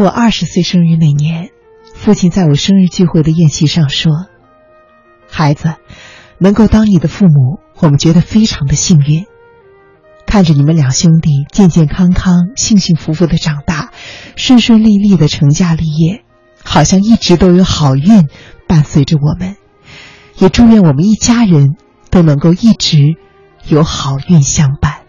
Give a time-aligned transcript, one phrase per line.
[0.00, 1.50] 我二十岁生日那年，
[1.94, 4.10] 父亲在我生日聚会的宴席上说
[5.28, 5.74] ：“孩子，
[6.38, 9.26] 能够当你的父母，我们觉得非常的幸运。
[10.24, 13.90] 看着你们两兄弟健健康康、幸幸福福的长大，
[14.36, 16.24] 顺顺利利的成家立业，
[16.64, 18.26] 好像一直都有好运
[18.66, 19.56] 伴随着我们。
[20.38, 21.76] 也祝愿我们一家人
[22.08, 23.16] 都能够一直
[23.68, 24.99] 有好运相伴。”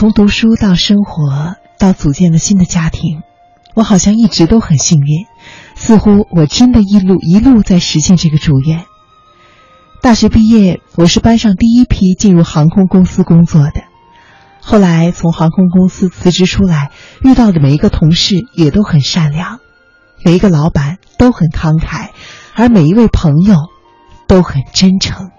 [0.00, 3.20] 从读书到生活，到组建了新的家庭，
[3.74, 5.26] 我好像一直都很幸运，
[5.74, 8.86] 似乎我真的一路一路在实现这个祝愿。
[10.00, 13.82] 大学毕业，我是班上第一批进入航空公司工作的，
[14.62, 19.58] 后来从航空公司辞职出来，遇到的每一个同事也都很善良，
[20.24, 22.08] 每一个老板都很慷慨，
[22.54, 23.56] 而每一位朋友
[24.26, 25.30] 都很真诚。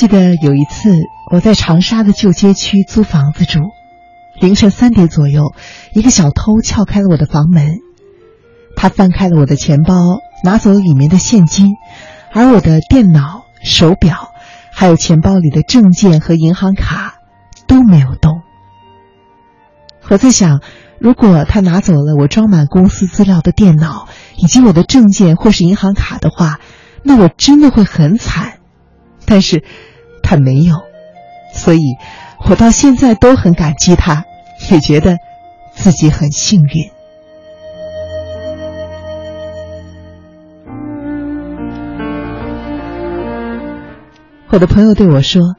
[0.00, 0.96] 记得有一次，
[1.30, 3.60] 我在长沙的旧街区租房子住，
[4.40, 5.52] 凌晨三点左右，
[5.92, 7.80] 一个小偷撬开了我的房门，
[8.76, 9.92] 他翻开了我的钱包，
[10.42, 11.74] 拿走里面的现金，
[12.32, 14.30] 而我的电脑、手表，
[14.72, 17.16] 还有钱包里的证件和银行卡
[17.66, 18.40] 都没有动。
[20.08, 20.62] 我在想，
[20.98, 26.58] 如果他拿走了我装满公司资料的电脑以及我的证件或是银行卡的话，
[27.02, 28.60] 那我真的会很惨。
[29.26, 29.62] 但是。
[30.30, 30.76] 他没有，
[31.52, 31.80] 所以
[32.48, 34.26] 我到现在都很感激他，
[34.70, 35.18] 也觉得
[35.74, 36.88] 自己很幸运。
[44.50, 45.56] 我的朋友对我说：“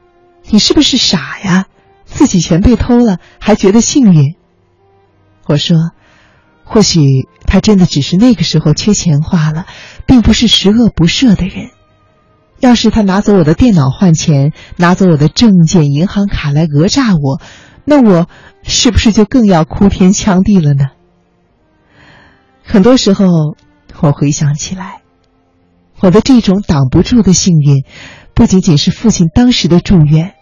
[0.48, 1.66] 你是不是傻呀？
[2.06, 4.36] 自己钱被偷了还觉得幸运？”
[5.44, 5.76] 我说
[6.64, 9.66] ：“或许他真的只是那个时候缺钱花了，
[10.06, 11.68] 并不是十恶不赦的人。”
[12.62, 17.40] 要是他拿走我的电脑换钱，拿走我的证件、银行卡来讹诈我，
[17.84, 18.28] 那我
[18.62, 20.90] 是不是就更要哭天抢地了呢？
[22.62, 23.26] 很多时候，
[24.00, 25.00] 我回想起来，
[25.98, 27.82] 我的这种挡不住的幸运，
[28.32, 30.34] 不仅仅是父亲当时的祝愿，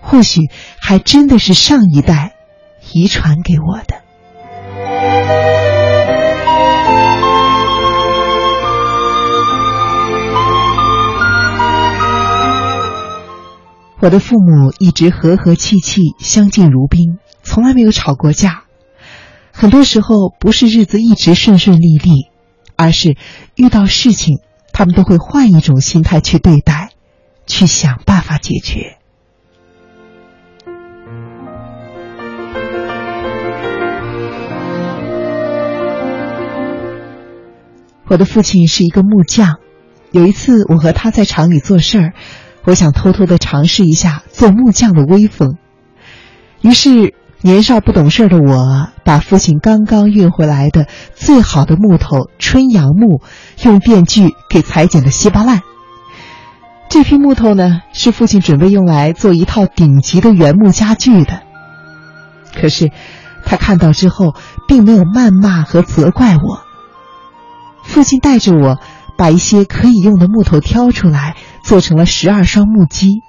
[0.00, 0.40] 或许
[0.80, 2.32] 还真的是上一代
[2.92, 5.59] 遗传给我的。
[14.02, 18.64] 我的父母一直和和气气，相敬如宾，从来没有吵过架。
[19.52, 22.30] 很多时候不是日子一直顺顺利利，
[22.76, 23.18] 而是
[23.56, 24.38] 遇到事情，
[24.72, 26.92] 他们都会换一种心态去对待，
[27.46, 28.96] 去想办法解决。
[38.06, 39.58] 我的父亲是一个木匠，
[40.10, 42.14] 有一次我和他在厂里做事儿。
[42.64, 45.56] 我想偷偷的尝试一下做木匠的威风，
[46.60, 53.22] 于是年少不懂事的我，把父亲刚刚运回来的最好的木头春阳木，
[53.64, 55.62] 用电锯给裁剪的稀巴烂。
[56.90, 61.40] 这批木头呢，是父亲准备用来做一套顶级的原木家具的。
[62.54, 62.90] 可是，
[63.44, 64.34] 他看到之后，
[64.68, 66.60] 并没有谩骂和责怪我。
[67.84, 68.78] 父亲带着我，
[69.16, 71.36] 把一些可以用的木头挑出来。
[71.70, 73.22] 做成了十二双木屐，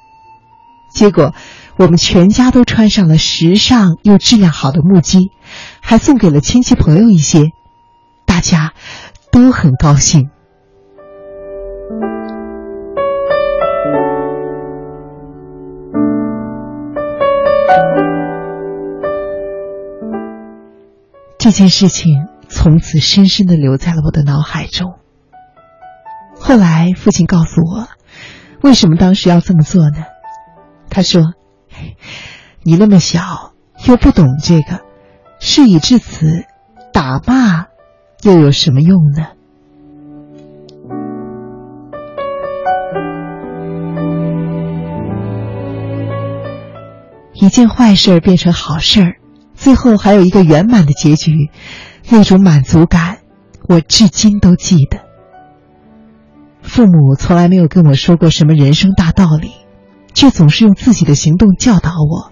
[0.91, 1.35] 结果
[1.78, 5.29] 我们全家都穿上了时尚又质量好的木屐，
[5.79, 7.52] 还送给了亲戚朋友一些，
[8.25, 8.74] 大家
[9.31, 10.31] 都很高兴。
[21.37, 24.96] 这件事情从此深深的留在了我的脑海中。
[26.40, 27.87] 后来父亲告诉我。
[28.61, 30.05] 为什么当时要这么做呢？
[30.90, 31.34] 他说
[32.63, 33.53] ：“你那么小，
[33.87, 34.81] 又不懂这个，
[35.40, 36.46] 事已至此，
[36.93, 37.67] 打骂
[38.23, 39.25] 又有什么用呢？”
[47.34, 49.16] 一件坏事变成好事儿，
[49.55, 51.49] 最后还有一个圆满的结局，
[52.09, 53.17] 那种满足感，
[53.67, 55.00] 我至今都记得。
[56.72, 59.52] 父母从来没有跟我说过什么人生大道理，
[60.14, 62.32] 却总是用自己的行动教导我：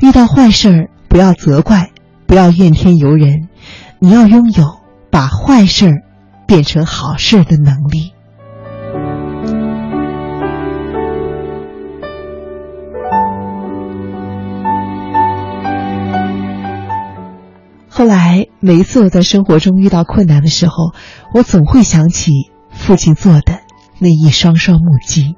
[0.00, 1.90] 遇到坏事儿不要责怪，
[2.26, 3.50] 不要怨天尤人，
[3.98, 4.78] 你要拥有
[5.10, 5.92] 把坏事儿
[6.46, 8.14] 变成好事的能力。
[17.90, 20.94] 后来，每一次我在生活中遇到困难的时候，
[21.34, 22.30] 我总会想起
[22.70, 23.60] 父亲做的
[24.04, 25.34] 那一双双木屐。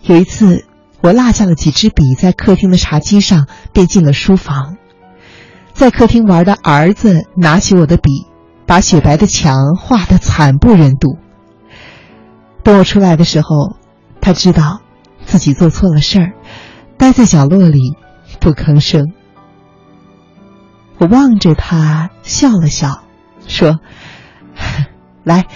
[0.00, 0.64] 有一次，
[1.02, 4.78] 我落下了几支笔在客厅的茶几上，便进了书房。
[5.74, 8.26] 在客厅玩的儿子拿起我的笔，
[8.64, 11.18] 把雪白的墙画得惨不忍睹。
[12.62, 13.76] 等我出来的时候，
[14.22, 14.80] 他知道
[15.26, 16.32] 自己做错了事儿，
[16.96, 17.98] 待在角落里
[18.40, 19.12] 不吭声。
[20.96, 23.02] 我望着他笑了笑，
[23.46, 23.78] 说
[25.22, 25.46] ：“来，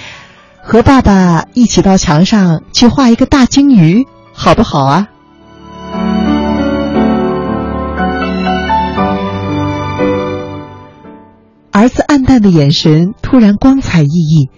[0.65, 5.09] 和爸爸一起到墙上去画一个大鲸鱼，好不好啊？”
[11.73, 14.51] 儿子暗淡的眼神突然光彩熠熠，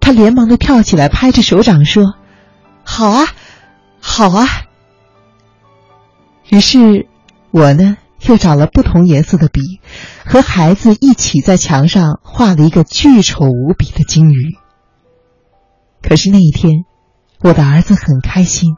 [0.00, 2.14] 他连忙的跳起来，拍着手掌说
[2.82, 3.28] ：“好啊，
[4.00, 4.46] 好啊！”
[6.50, 7.06] 于是，
[7.52, 7.96] 我呢？
[8.26, 9.60] 又找了不同颜色的笔，
[10.24, 14.56] 和孩子一起在墙上画了一个巨丑无比的鲸鱼。
[16.06, 16.84] 可是那一天，
[17.40, 18.76] 我的儿子很开心，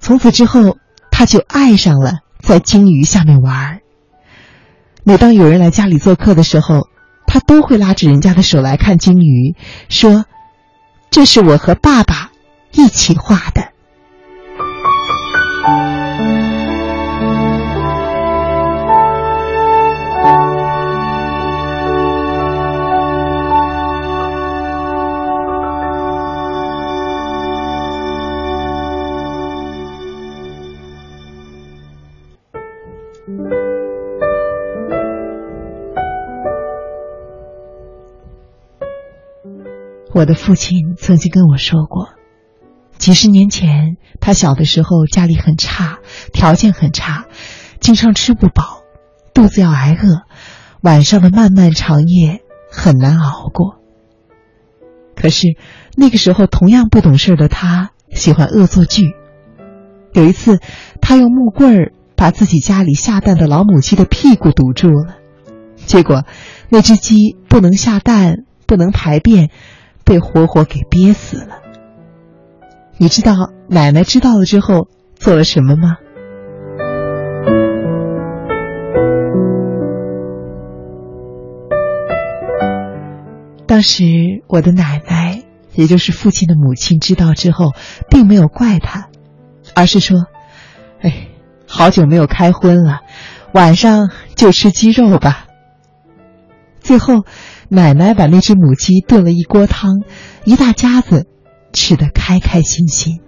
[0.00, 0.76] 从此之后
[1.10, 3.78] 他就爱上了在鲸鱼下面玩。
[5.04, 6.88] 每当有人来家里做客的时候，
[7.26, 9.54] 他都会拉着人家的手来看鲸鱼，
[9.88, 10.26] 说
[11.10, 12.32] ：“这是我和爸爸
[12.72, 13.71] 一起画的。”
[40.14, 42.10] 我的父亲曾经跟我说过，
[42.98, 46.00] 几十年前他小的时候家里很差，
[46.34, 47.24] 条件很差，
[47.80, 48.82] 经常吃不饱，
[49.32, 50.22] 肚子要挨饿，
[50.82, 53.80] 晚上的漫漫长夜很难熬过。
[55.16, 55.56] 可是
[55.96, 59.14] 那个时候同样不懂事的他喜欢恶作剧，
[60.12, 60.60] 有一次
[61.00, 65.16] 他用木棍儿把自己家里下蛋的老母鸡的屁股堵住了，
[65.76, 66.24] 结果
[66.68, 69.48] 那只鸡不能下蛋，不能排便。
[70.04, 71.58] 被活活给憋死了。
[72.98, 75.96] 你知道奶奶知道了之后做了什么吗？
[83.66, 84.04] 当时
[84.46, 85.42] 我的奶奶，
[85.74, 87.72] 也就是父亲的母亲，知道之后，
[88.08, 89.08] 并没有怪他，
[89.74, 90.26] 而是说
[91.00, 91.28] ：“哎，
[91.66, 93.00] 好久没有开荤了，
[93.52, 95.46] 晚上就吃鸡肉吧。”
[96.80, 97.24] 最后。
[97.74, 100.02] 奶奶把那只母鸡炖了一锅汤，
[100.44, 101.26] 一大家子
[101.72, 103.20] 吃得开开心心。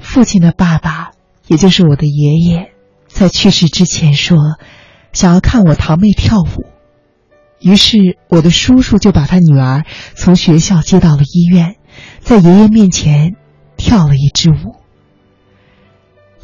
[0.00, 1.10] 父亲的爸爸，
[1.46, 2.70] 也就是我的爷爷，
[3.06, 4.38] 在去世之前说，
[5.12, 6.64] 想要看我堂妹跳舞，
[7.60, 11.76] 于是我的叔叔就把他女儿从学校接到了医院，
[12.22, 13.34] 在爷爷面前。
[13.80, 14.76] 跳了一之舞。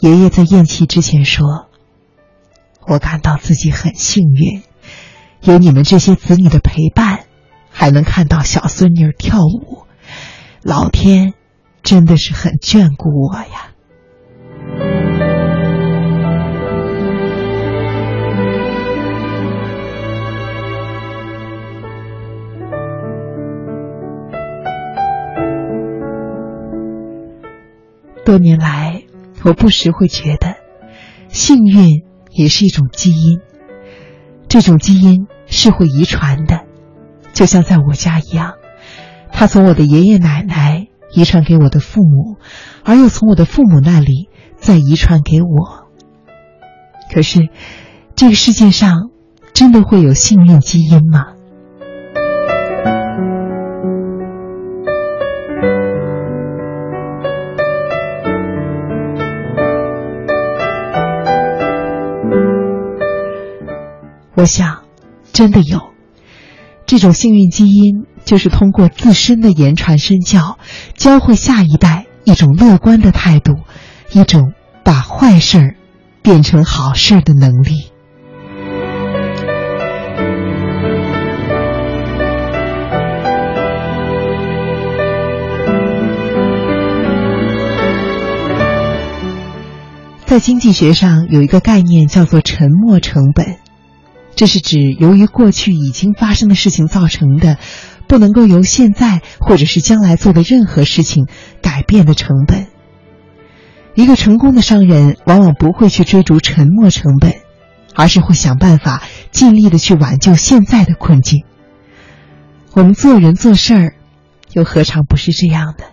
[0.01, 1.69] 爷爷在咽气之前说
[2.89, 4.63] ：“我感到自己很幸运，
[5.43, 7.27] 有你们这些子女的陪伴，
[7.71, 9.85] 还能看到小孙女跳舞，
[10.61, 11.35] 老天
[11.85, 13.71] 真的是很眷顾我呀。”
[28.25, 29.03] 多年来，
[29.43, 30.57] 我不时会觉得，
[31.29, 33.41] 幸运也是一种基因。
[34.49, 36.61] 这种基因是会遗传的，
[37.33, 38.55] 就像在我家一样，
[39.33, 42.39] 它从我的爷爷奶奶遗传给我的父母，
[42.85, 45.89] 而又从我的父母那里再遗传给我。
[47.13, 47.49] 可是，
[48.17, 49.11] 这个世界上
[49.53, 51.34] 真的会有幸运基因吗？
[64.37, 64.83] 我想，
[65.33, 65.81] 真的有
[66.87, 70.59] 这种幸运基因，就是通过自身的言传身教，
[70.97, 73.55] 教会下一代一种乐观的态度，
[74.13, 75.77] 一种把坏事儿
[76.21, 77.91] 变成好事儿的能力。
[90.27, 93.59] 在经济学上有一个概念叫做“沉没成本”，
[94.37, 97.59] 这是指由于过去已经发生的事情造成的，
[98.09, 101.27] 不能够由现在或者是将来做的任何事情
[101.63, 102.67] 改变的成本。
[103.95, 107.35] 一个成功的商人往往不会去追逐沉没成本，
[107.95, 111.45] 而是会想办法尽力的去挽救现在的困境。
[112.73, 113.95] 我们做人做事儿，
[114.53, 115.85] 又何尝不是这样的？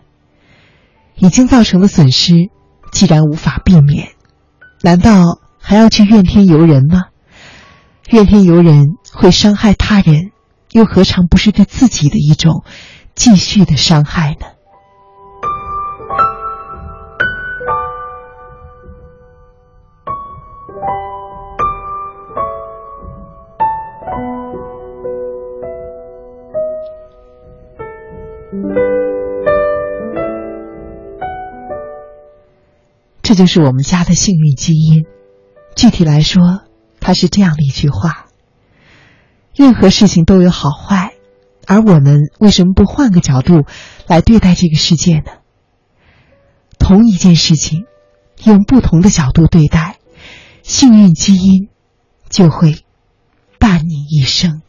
[1.15, 2.49] 已经造成的损失，
[2.91, 4.13] 既然无法避免。
[4.81, 7.03] 难道还要去怨天尤人吗？
[8.09, 10.31] 怨天尤人会伤害他人，
[10.71, 12.63] 又何尝不是对自己的一种
[13.15, 14.47] 继续的伤害呢？
[33.21, 35.05] 这就是我们家的幸运基因。
[35.73, 36.63] 具体来说，
[37.01, 38.27] 他是这样的一句话：
[39.53, 41.15] 任何事情都有好坏，
[41.67, 43.65] 而我们为什么不换个角度
[44.07, 45.31] 来对待这个世界呢？
[46.79, 47.85] 同一件事情，
[48.45, 49.97] 用不同的角度对待，
[50.63, 51.69] 幸运基因
[52.29, 52.85] 就会
[53.59, 54.61] 伴你一生。